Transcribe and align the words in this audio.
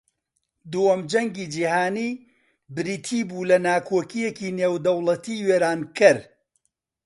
دووەم 0.71 1.01
جەنگی 1.11 1.45
جیھانی 1.53 2.09
بریتی 2.75 3.19
بوو 3.27 3.47
لە 3.49 3.57
ناکۆکییەکی 3.67 4.55
نێودەوڵەتی 4.57 5.43
وێرانکەر 5.47 6.17